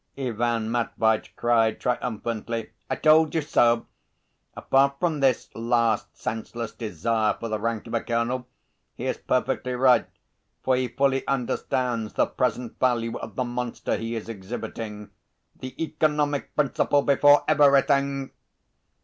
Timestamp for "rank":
7.59-7.85